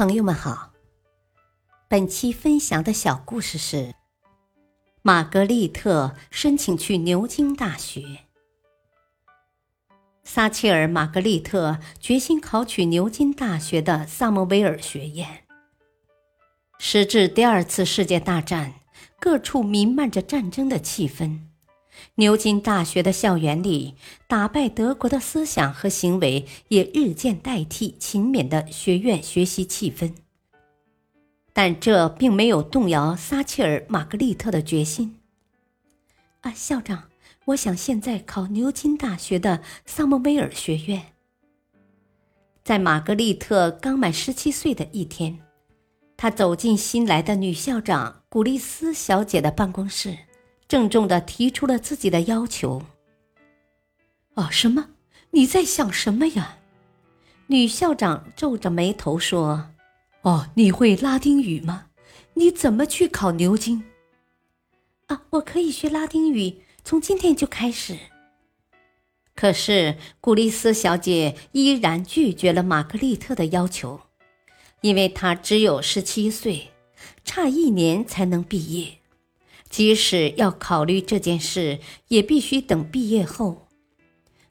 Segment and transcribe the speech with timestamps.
[0.00, 0.72] 朋友们好，
[1.86, 3.94] 本期分享的小故事是：
[5.02, 8.20] 玛格丽特申请去牛津大学。
[10.24, 15.44] 撒切尔·玛格丽特决心考取牛津大学的萨默维尔学院。
[16.78, 18.72] 时至第二次世界大战，
[19.18, 21.40] 各处弥漫着战争的气氛。
[22.16, 23.94] 牛津大学的校园里，
[24.26, 30.12] 打败德国的思想和行为也日渐代替勤勉的学院学习气氛。
[31.52, 35.16] 但这并没有动摇撒切尔·玛格丽特的决心。
[36.42, 37.04] 啊，校长，
[37.46, 41.02] 我想现在考牛津大学的萨默威尔学院。
[42.62, 45.38] 在玛格丽特刚满十七岁的一天，
[46.16, 50.16] 她走进新来的女校长古丽斯小姐的办公室。
[50.70, 52.80] 郑重的提出了自己的要求。
[54.34, 54.90] 哦，什么？
[55.32, 56.58] 你在想什么呀？
[57.48, 59.72] 女校长皱着眉头说
[60.22, 61.88] ：“哦，你会拉丁语吗？
[62.34, 63.82] 你怎么去考牛津？”
[65.08, 67.98] 啊，我可以学拉丁语，从今天就开始。
[69.34, 74.02] 可是古丽斯小姐依然拒绝了玛格丽特的要求，
[74.82, 76.70] 因为她只有十七岁，
[77.24, 78.99] 差一年才能毕业。
[79.70, 83.68] 即使要考虑这件事，也必须等毕业后。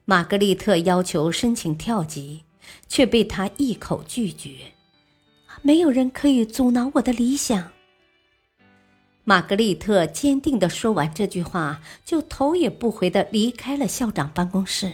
[0.05, 2.45] 玛格丽特要求申请跳级，
[2.87, 4.73] 却被他一口拒绝。
[5.61, 7.71] 没有人可以阻挠我的理想。
[9.25, 14.91] 玛格丽特坚定地说完这句话，就头也不回地离开了校长办公室。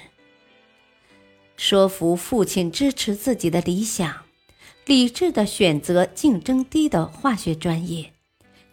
[1.55, 4.23] 说服父亲支持自己的理想，
[4.85, 8.11] 理智地选择竞争低的化学专业。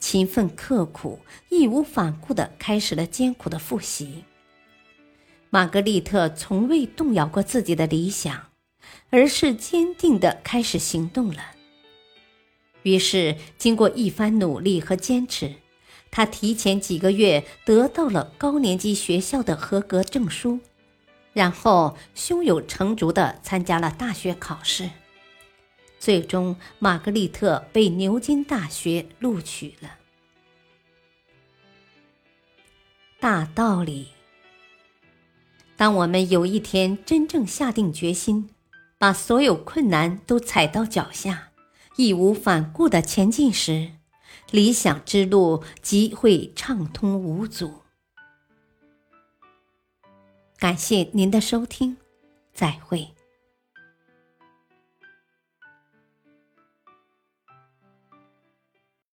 [0.03, 4.25] 勤奋刻苦、义无反顾地开始了艰苦的复习。
[5.49, 8.49] 玛格丽特从未动摇过自己的理想，
[9.11, 11.53] 而是坚定地开始行动了。
[12.83, 15.55] 于是，经过一番努力和坚持，
[16.11, 20.59] 他提前几个月得到了高年级学校的合格证书，
[21.33, 24.91] 然后胸有成竹地参加了大学考试。
[26.03, 29.99] 最终，玛格丽特被牛津大学录取了。
[33.21, 34.09] 大道理：
[35.77, 38.51] 当我们有一天真正下定决心，
[38.99, 41.53] 把所有困难都踩到脚下，
[41.95, 43.93] 义无反顾的前进时，
[44.51, 47.75] 理想之路即会畅通无阻。
[50.59, 51.97] 感谢您的收听，
[52.53, 53.15] 再会。